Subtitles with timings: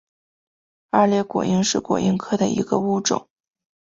[0.89, 3.27] 二裂果蝇是果蝇科的一个物种。